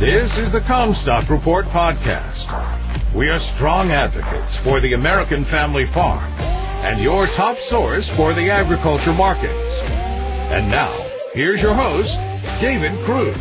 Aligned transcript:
This 0.00 0.36
is 0.38 0.50
the 0.50 0.58
Commstock 0.58 1.30
Report 1.30 1.66
podcast. 1.66 3.14
We 3.14 3.28
are 3.28 3.38
strong 3.38 3.92
advocates 3.92 4.58
for 4.64 4.80
the 4.80 4.94
American 4.94 5.44
family 5.44 5.84
farm 5.94 6.32
and 6.32 7.00
your 7.00 7.26
top 7.28 7.56
source 7.70 8.10
for 8.16 8.34
the 8.34 8.50
agriculture 8.50 9.12
markets. 9.12 9.78
And 10.50 10.68
now, 10.68 10.90
here's 11.32 11.62
your 11.62 11.74
host, 11.74 12.12
David 12.60 12.90
Kruse. 13.06 13.36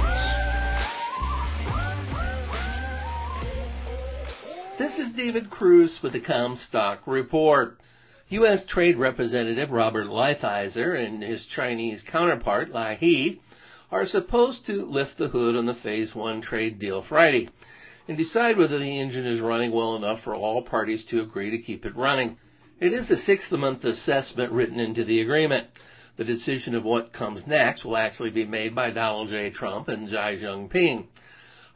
This 4.78 5.00
is 5.00 5.12
David 5.14 5.50
Kruse 5.50 6.04
with 6.04 6.14
the 6.14 6.22
Commstock 6.22 7.00
Report. 7.08 7.80
U.S. 8.30 8.64
Trade 8.64 8.98
Representative 8.98 9.72
Robert 9.72 10.06
Lighthizer 10.06 10.96
and 11.04 11.24
his 11.24 11.48
Chinese 11.48 12.04
counterpart, 12.04 12.72
Liu 12.72 12.96
He, 13.00 13.42
are 13.94 14.08
supposed 14.08 14.66
to 14.66 14.88
lift 14.88 15.20
the 15.20 15.28
hood 15.28 15.56
on 15.56 15.68
the 15.68 15.76
Phase 15.76 16.16
1 16.16 16.42
trade 16.42 16.80
deal 16.80 17.04
Friday 17.04 17.48
and 18.08 18.18
decide 18.18 18.58
whether 18.58 18.80
the 18.80 19.00
engine 19.00 19.28
is 19.28 19.40
running 19.40 19.72
well 19.72 19.96
enough 19.96 20.22
for 20.22 20.34
all 20.34 20.64
parties 20.64 21.06
to 21.06 21.22
agree 21.22 21.52
to 21.52 21.60
keep 21.60 21.86
it 21.86 21.96
running. 21.96 22.36
It 22.80 22.92
is 22.92 23.12
a 23.12 23.16
six-month 23.16 23.86
assessment 23.86 24.52
written 24.52 24.80
into 24.80 25.04
the 25.04 25.22
agreement. 25.22 25.68
The 26.16 26.24
decision 26.24 26.74
of 26.74 26.84
what 26.84 27.14
comes 27.14 27.46
next 27.46 27.86
will 27.86 27.96
actually 27.96 28.32
be 28.32 28.46
made 28.46 28.74
by 28.74 28.90
Donald 28.90 29.30
J. 29.30 29.52
Trump 29.52 29.88
and 29.88 30.10
Xi 30.10 30.16
Jinping. 30.16 31.06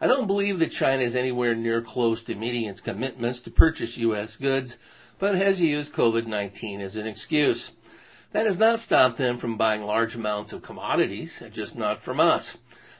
I 0.01 0.07
don't 0.07 0.25
believe 0.25 0.57
that 0.57 0.71
China 0.71 1.03
is 1.03 1.15
anywhere 1.15 1.53
near 1.53 1.83
close 1.83 2.23
to 2.23 2.33
meeting 2.33 2.65
its 2.65 2.81
commitments 2.81 3.41
to 3.41 3.51
purchase 3.51 3.95
U.S. 3.95 4.37
goods, 4.37 4.75
but 5.19 5.35
has 5.35 5.59
used 5.59 5.93
COVID-19 5.93 6.81
as 6.81 6.95
an 6.95 7.05
excuse. 7.05 7.73
That 8.33 8.45
has 8.45 8.59
not 8.59 8.79
stopped 8.79 9.17
them 9.17 9.37
from 9.37 9.55
buying 9.55 9.83
large 9.83 10.13
amounts 10.13 10.51
of 10.51 10.61
commodities, 10.61 11.41
just 11.53 11.77
not 11.77 12.03
from 12.03 12.19
us. 12.19 12.57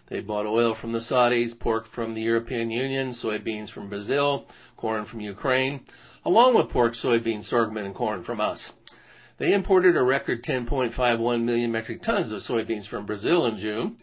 They 0.08 0.22
bought 0.22 0.45
oil 0.45 0.73
from 0.73 0.94
the 0.94 1.02
Saudis, 1.02 1.53
pork 1.53 1.86
from 1.86 2.13
the 2.13 2.22
European 2.22 2.72
Union, 2.72 3.09
soybeans 3.09 3.70
from 3.70 3.89
Brazil, 3.89 4.48
corn 4.78 5.03
from 5.03 5.20
Ukraine, 5.20 5.81
along 6.25 6.55
with 6.55 6.70
pork, 6.70 6.95
soybeans, 6.95 7.44
sorghum, 7.44 7.75
and 7.75 7.94
corn 7.94 8.23
from 8.23 8.39
us. 8.39 8.72
They 9.38 9.52
imported 9.52 9.98
a 9.98 10.02
record 10.02 10.44
10.51 10.45 11.44
million 11.44 11.73
metric 11.73 12.02
tons 12.03 12.31
of 12.31 12.42
soybeans 12.42 12.88
from 12.88 13.05
Brazil 13.05 13.45
in 13.48 13.58
June. 13.58 13.98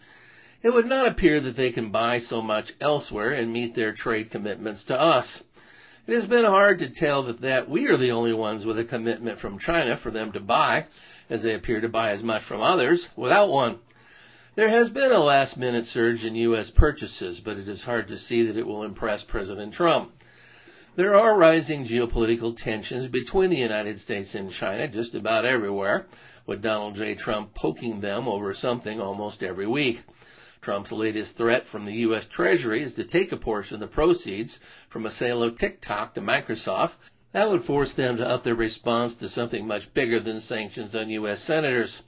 It 0.63 0.75
would 0.75 0.87
not 0.87 1.09
appear 1.09 1.41
that 1.41 1.57
they 1.57 1.73
can 1.73 1.91
buy 1.91 2.19
so 2.19 2.43
much 2.43 2.75
elsewhere 2.83 3.33
and 3.33 3.51
meet 3.51 3.75
their 3.75 3.93
trade 3.93 4.31
commitments 4.31 4.85
to 4.85 5.01
us. 5.01 5.43
It 6.07 6.15
has 6.15 6.27
been 6.27 6.45
hard 6.45 6.81
to 6.81 6.91
tell 6.91 7.23
that, 7.25 7.41
that 7.41 7.69
we 7.69 7.87
are 7.87 7.97
the 7.97 8.13
only 8.13 8.35
ones 8.35 8.67
with 8.67 8.79
a 8.79 8.85
commitment 8.85 9.39
from 9.39 9.59
China 9.59 9.97
for 9.97 10.11
them 10.11 10.33
to 10.33 10.41
buy, 10.41 10.87
as 11.31 11.43
they 11.43 11.55
appear 11.55 11.81
to 11.81 11.89
buy 11.89 12.11
as 12.11 12.23
much 12.23 12.43
from 12.43 12.61
others 12.61 13.09
without 13.17 13.49
one. 13.49 13.79
There 14.57 14.69
has 14.69 14.89
been 14.91 15.11
a 15.11 15.19
last 15.19 15.57
minute 15.57 15.87
surge 15.87 16.25
in 16.25 16.37
U.S. 16.37 16.71
purchases, 16.71 17.41
but 17.41 17.59
it 17.59 17.69
is 17.69 17.83
hard 17.83 18.09
to 18.09 18.19
see 18.19 18.47
that 18.47 18.57
it 18.57 18.67
will 18.67 18.85
impress 18.85 19.23
President 19.23 19.75
Trump. 19.75 20.13
There 20.97 21.17
are 21.17 21.37
rising 21.37 21.85
geopolitical 21.85 22.57
tensions 22.57 23.09
between 23.09 23.51
the 23.51 23.57
United 23.57 23.99
States 23.99 24.37
and 24.37 24.53
China 24.53 24.87
just 24.87 25.17
about 25.17 25.45
everywhere, 25.45 26.07
with 26.47 26.63
Donald 26.63 26.95
J. 26.95 27.17
Trump 27.17 27.53
poking 27.53 28.01
them 28.01 28.29
over 28.29 28.55
something 28.55 29.01
almost 29.01 29.43
every 29.43 29.67
week. 29.67 30.03
Trump's 30.61 30.93
latest 30.93 31.37
threat 31.37 31.67
from 31.67 31.85
the 31.85 31.95
U.S. 32.07 32.27
Treasury 32.27 32.83
is 32.83 32.95
to 32.95 33.05
take 33.05 33.33
a 33.33 33.37
portion 33.37 33.75
of 33.75 33.81
the 33.81 33.89
proceeds 33.89 34.61
from 34.89 35.05
a 35.05 35.11
sale 35.11 35.43
of 35.43 35.59
TikTok 35.59 36.15
to 36.15 36.21
Microsoft 36.21 36.93
that 37.35 37.51
would 37.51 37.65
force 37.65 37.93
them 37.95 38.17
to 38.17 38.29
up 38.29 38.45
their 38.45 38.55
response 38.55 39.17
to 39.17 39.29
something 39.29 39.67
much 39.67 39.93
bigger 39.93 40.21
than 40.21 40.41
sanctions 40.41 40.95
on 40.95 41.11
U.S. 41.11 41.43
senators. 41.43 42.01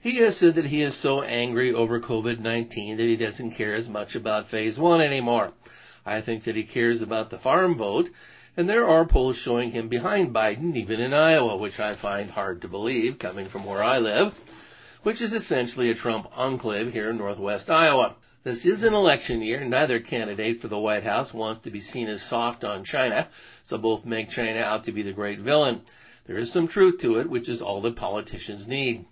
He 0.00 0.16
has 0.16 0.36
said 0.36 0.56
that 0.56 0.66
he 0.66 0.82
is 0.82 0.96
so 0.96 1.22
angry 1.22 1.72
over 1.72 2.00
COVID-19 2.00 2.96
that 2.96 3.04
he 3.04 3.14
doesn't 3.14 3.52
care 3.52 3.74
as 3.74 3.88
much 3.88 4.16
about 4.16 4.48
phase 4.48 4.76
one 4.76 5.00
anymore. 5.00 5.52
I 6.04 6.20
think 6.20 6.44
that 6.44 6.56
he 6.56 6.64
cares 6.64 7.00
about 7.00 7.30
the 7.30 7.38
farm 7.38 7.76
vote, 7.76 8.10
and 8.56 8.68
there 8.68 8.88
are 8.88 9.04
polls 9.04 9.36
showing 9.36 9.70
him 9.70 9.86
behind 9.86 10.34
Biden, 10.34 10.74
even 10.74 10.98
in 10.98 11.14
Iowa, 11.14 11.56
which 11.56 11.78
I 11.78 11.94
find 11.94 12.28
hard 12.28 12.62
to 12.62 12.68
believe 12.68 13.20
coming 13.20 13.46
from 13.46 13.64
where 13.64 13.84
I 13.84 13.98
live, 13.98 14.40
which 15.04 15.20
is 15.20 15.32
essentially 15.32 15.90
a 15.90 15.94
Trump 15.94 16.26
enclave 16.36 16.92
here 16.92 17.10
in 17.10 17.18
northwest 17.18 17.70
Iowa. 17.70 18.16
This 18.42 18.64
is 18.64 18.84
an 18.84 18.94
election 18.94 19.42
year. 19.42 19.62
Neither 19.62 20.00
candidate 20.00 20.62
for 20.62 20.68
the 20.68 20.78
White 20.78 21.04
House 21.04 21.34
wants 21.34 21.60
to 21.60 21.70
be 21.70 21.80
seen 21.80 22.08
as 22.08 22.22
soft 22.22 22.64
on 22.64 22.84
China, 22.84 23.28
so 23.64 23.76
both 23.76 24.06
make 24.06 24.30
China 24.30 24.60
out 24.60 24.84
to 24.84 24.92
be 24.92 25.02
the 25.02 25.12
great 25.12 25.40
villain. 25.40 25.82
There 26.24 26.38
is 26.38 26.50
some 26.50 26.66
truth 26.66 27.02
to 27.02 27.18
it, 27.18 27.28
which 27.28 27.50
is 27.50 27.60
all 27.60 27.82
that 27.82 27.96
politicians 27.96 28.66
need. 28.66 29.04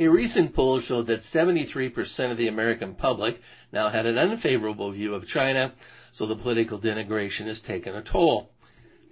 A 0.00 0.08
recent 0.08 0.52
poll 0.52 0.80
showed 0.80 1.06
that 1.06 1.20
73% 1.20 2.32
of 2.32 2.36
the 2.36 2.48
American 2.48 2.96
public 2.96 3.40
now 3.72 3.88
had 3.88 4.04
an 4.04 4.18
unfavorable 4.18 4.90
view 4.90 5.14
of 5.14 5.28
China, 5.28 5.74
so 6.10 6.26
the 6.26 6.34
political 6.34 6.80
denigration 6.80 7.46
has 7.46 7.60
taken 7.60 7.94
a 7.94 8.02
toll. 8.02 8.50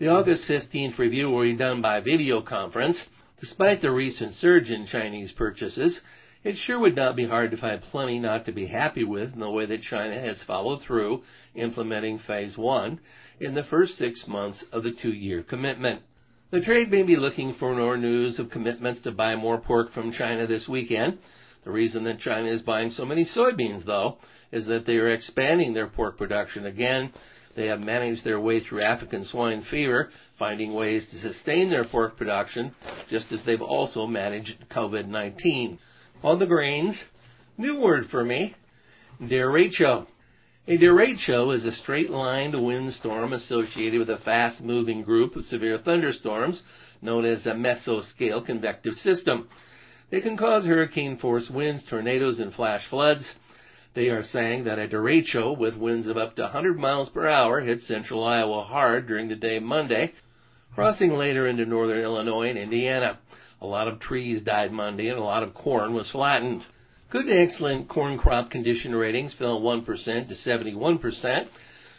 The 0.00 0.08
August 0.08 0.48
15th 0.48 0.98
review 0.98 1.30
will 1.30 1.42
be 1.42 1.52
done 1.52 1.80
by 1.80 2.00
video 2.00 2.40
conference. 2.40 3.06
Despite 3.38 3.82
the 3.82 3.92
recent 3.92 4.34
surge 4.34 4.72
in 4.72 4.86
Chinese 4.86 5.30
purchases, 5.30 6.00
it 6.42 6.56
sure 6.56 6.78
would 6.78 6.96
not 6.96 7.16
be 7.16 7.26
hard 7.26 7.50
to 7.50 7.56
find 7.56 7.82
plenty 7.82 8.18
not 8.18 8.46
to 8.46 8.52
be 8.52 8.66
happy 8.66 9.04
with 9.04 9.34
in 9.34 9.40
the 9.40 9.50
way 9.50 9.66
that 9.66 9.82
China 9.82 10.18
has 10.18 10.42
followed 10.42 10.82
through 10.82 11.22
implementing 11.54 12.18
phase 12.18 12.56
one 12.56 12.98
in 13.38 13.54
the 13.54 13.62
first 13.62 13.98
six 13.98 14.26
months 14.26 14.62
of 14.72 14.82
the 14.82 14.92
two-year 14.92 15.42
commitment. 15.42 16.02
The 16.50 16.60
trade 16.60 16.90
may 16.90 17.02
be 17.02 17.16
looking 17.16 17.52
for 17.52 17.74
more 17.74 17.96
news 17.96 18.38
of 18.38 18.50
commitments 18.50 19.02
to 19.02 19.12
buy 19.12 19.36
more 19.36 19.58
pork 19.58 19.92
from 19.92 20.12
China 20.12 20.46
this 20.46 20.68
weekend. 20.68 21.18
The 21.62 21.70
reason 21.70 22.04
that 22.04 22.18
China 22.18 22.48
is 22.48 22.62
buying 22.62 22.90
so 22.90 23.04
many 23.04 23.24
soybeans, 23.24 23.84
though, 23.84 24.18
is 24.50 24.66
that 24.66 24.86
they 24.86 24.96
are 24.96 25.10
expanding 25.10 25.74
their 25.74 25.86
pork 25.86 26.16
production 26.16 26.66
again. 26.66 27.12
They 27.54 27.66
have 27.66 27.80
managed 27.80 28.24
their 28.24 28.40
way 28.40 28.60
through 28.60 28.80
African 28.80 29.24
swine 29.24 29.60
fever, 29.60 30.10
finding 30.38 30.72
ways 30.72 31.08
to 31.10 31.18
sustain 31.18 31.68
their 31.68 31.84
pork 31.84 32.16
production, 32.16 32.74
just 33.08 33.30
as 33.30 33.42
they've 33.42 33.60
also 33.60 34.06
managed 34.06 34.68
COVID-19. 34.70 35.78
On 36.22 36.38
the 36.38 36.46
grains, 36.46 37.02
new 37.56 37.80
word 37.80 38.06
for 38.06 38.22
me, 38.22 38.54
derecho. 39.22 40.06
A 40.68 40.76
derecho 40.76 41.54
is 41.54 41.64
a 41.64 41.72
straight-lined 41.72 42.62
windstorm 42.62 43.32
associated 43.32 43.98
with 43.98 44.10
a 44.10 44.18
fast-moving 44.18 45.00
group 45.02 45.34
of 45.34 45.46
severe 45.46 45.78
thunderstorms 45.78 46.62
known 47.00 47.24
as 47.24 47.46
a 47.46 47.54
mesoscale 47.54 48.44
convective 48.44 48.98
system. 48.98 49.48
They 50.10 50.20
can 50.20 50.36
cause 50.36 50.66
hurricane-force 50.66 51.48
winds, 51.48 51.84
tornadoes, 51.84 52.38
and 52.38 52.52
flash 52.52 52.84
floods. 52.84 53.34
They 53.94 54.10
are 54.10 54.22
saying 54.22 54.64
that 54.64 54.78
a 54.78 54.86
derecho 54.86 55.56
with 55.56 55.74
winds 55.74 56.06
of 56.06 56.18
up 56.18 56.36
to 56.36 56.42
100 56.42 56.78
miles 56.78 57.08
per 57.08 57.28
hour 57.28 57.60
hit 57.60 57.80
central 57.80 58.22
Iowa 58.22 58.62
hard 58.64 59.06
during 59.06 59.28
the 59.28 59.36
day 59.36 59.58
Monday, 59.58 60.12
crossing 60.74 61.16
later 61.16 61.46
into 61.46 61.64
northern 61.64 62.02
Illinois 62.02 62.50
and 62.50 62.58
Indiana. 62.58 63.18
A 63.62 63.66
lot 63.66 63.88
of 63.88 63.98
trees 63.98 64.42
died 64.42 64.72
Monday 64.72 65.08
and 65.08 65.18
a 65.18 65.22
lot 65.22 65.42
of 65.42 65.52
corn 65.52 65.92
was 65.92 66.10
flattened. 66.10 66.64
Good 67.10 67.26
to 67.26 67.36
excellent 67.36 67.88
corn 67.88 68.16
crop 68.16 68.50
condition 68.50 68.94
ratings 68.94 69.34
fell 69.34 69.60
1% 69.60 69.84
to 70.28 70.34
71% 70.34 71.48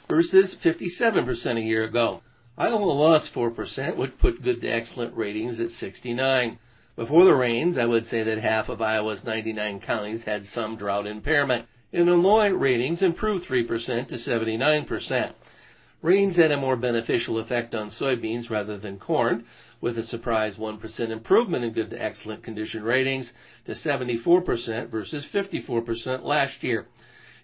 versus 0.10 0.56
57% 0.56 1.58
a 1.58 1.62
year 1.62 1.84
ago. 1.84 2.22
Iowa 2.58 2.78
lost 2.78 3.34
4%, 3.34 3.96
which 3.96 4.18
put 4.18 4.42
good 4.42 4.62
to 4.62 4.68
excellent 4.68 5.16
ratings 5.16 5.60
at 5.60 5.72
69. 5.72 6.58
Before 6.96 7.26
the 7.26 7.34
rains, 7.34 7.78
I 7.78 7.86
would 7.86 8.06
say 8.06 8.24
that 8.24 8.40
half 8.40 8.70
of 8.70 8.82
Iowa's 8.82 9.24
99 9.24 9.80
counties 9.82 10.24
had 10.24 10.46
some 10.46 10.76
drought 10.76 11.08
impairment. 11.08 11.68
In 11.92 12.08
Illinois, 12.08 12.50
ratings 12.50 13.02
improved 13.02 13.48
3% 13.48 14.08
to 14.08 14.16
79%. 14.16 15.34
Rains 16.02 16.36
had 16.36 16.52
a 16.52 16.58
more 16.58 16.76
beneficial 16.76 17.38
effect 17.38 17.76
on 17.76 17.90
soybeans 17.90 18.50
rather 18.50 18.78
than 18.78 18.98
corn, 18.98 19.46
with 19.81 19.97
a 19.97 20.03
surprise 20.03 20.58
1% 20.58 21.09
improvement 21.09 21.66
in 21.66 21.74
good 21.74 21.90
to 21.90 22.02
excellent 22.02 22.44
condition 22.44 22.84
ratings 22.84 23.34
to 23.66 23.74
74% 23.74 24.90
versus 24.90 25.25
54% 25.25 26.24
last 26.24 26.64
year. 26.64 26.88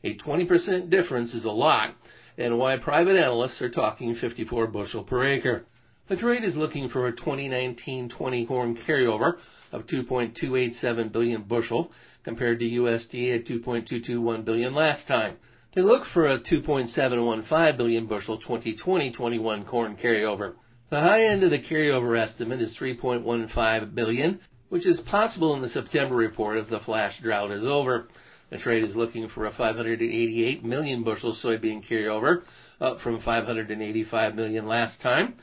A 0.04 0.16
20% 0.16 0.90
difference 0.90 1.34
is 1.34 1.46
a 1.46 1.52
lot, 1.52 1.96
and 2.38 2.60
why 2.60 2.78
private 2.78 3.18
analysts 3.18 3.62
are 3.64 3.70
talking 3.70 4.14
54 4.14 4.68
bushel 4.68 5.04
per 5.04 5.26
acre. 5.26 5.66
The 6.08 6.16
trade 6.16 6.44
is 6.44 6.56
looking 6.56 6.88
for 6.88 7.08
a 7.08 7.14
2019-20 7.14 8.48
corn 8.48 8.78
carryover 8.78 9.40
of 9.72 9.88
2.287 9.88 11.12
billion 11.12 11.42
bushel 11.42 11.92
compared 12.24 12.60
to 12.60 12.70
USDA 12.70 13.36
at 13.36 13.46
2.221 13.46 14.46
billion 14.46 14.74
last 14.74 15.08
time. 15.08 15.38
They 15.74 15.82
look 15.82 16.06
for 16.06 16.28
a 16.28 16.40
2.715 16.40 17.78
billion 17.78 18.06
bushel 18.06 18.40
2020-21 18.40 19.66
corn 19.66 19.98
carryover. 19.98 20.54
The 20.90 21.02
high 21.02 21.26
end 21.26 21.44
of 21.44 21.50
the 21.50 21.60
carryover 21.60 22.18
estimate 22.18 22.62
is 22.62 22.74
3.15 22.78 23.94
billion, 23.94 24.40
which 24.70 24.86
is 24.86 25.02
possible 25.02 25.54
in 25.54 25.62
the 25.62 25.68
September 25.68 26.16
report 26.16 26.58
if 26.58 26.70
the 26.70 26.80
flash 26.80 27.20
drought 27.20 27.52
is 27.52 27.66
over. 27.66 28.08
The 28.52 28.58
trade 28.58 28.86
is 28.86 28.96
looking 28.96 29.28
for 29.28 29.46
a 29.46 29.52
588 29.52 30.64
million 30.64 31.04
bushel 31.04 31.34
soybean 31.34 31.86
carryover, 31.86 32.44
up 32.80 33.02
from 33.02 33.20
585 33.20 34.36
million 34.36 34.66
last 34.66 35.02
time. 35.02 35.36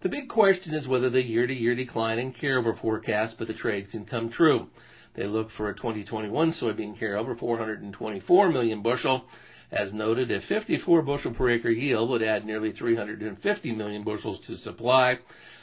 The 0.00 0.08
big 0.08 0.28
question 0.28 0.74
is 0.74 0.88
whether 0.88 1.10
the 1.10 1.22
year-to-year 1.22 1.76
decline 1.76 2.18
in 2.18 2.32
carryover 2.32 2.76
forecast 2.76 3.38
by 3.38 3.44
the 3.44 3.54
trade 3.54 3.92
can 3.92 4.04
come 4.04 4.30
true. 4.30 4.68
They 5.14 5.28
look 5.28 5.52
for 5.52 5.68
a 5.68 5.76
2021 5.76 6.50
soybean 6.50 6.98
carryover 6.98 7.38
424 7.38 8.48
million 8.48 8.82
bushel. 8.82 9.28
As 9.70 9.92
noted, 9.92 10.30
a 10.30 10.40
54 10.40 11.02
bushel 11.02 11.34
per 11.34 11.50
acre 11.50 11.68
yield 11.70 12.08
would 12.08 12.22
add 12.22 12.46
nearly 12.46 12.72
350 12.72 13.72
million 13.72 14.02
bushels 14.02 14.40
to 14.40 14.56
supply. 14.56 15.18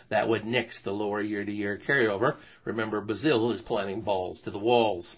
That 0.09 0.29
would 0.29 0.45
nix 0.45 0.79
the 0.81 0.91
lower 0.91 1.21
year-to-year 1.21 1.81
carryover. 1.87 2.35
Remember, 2.65 3.01
Brazil 3.01 3.51
is 3.51 3.61
planting 3.61 4.01
balls 4.01 4.41
to 4.41 4.51
the 4.51 4.59
walls. 4.59 5.15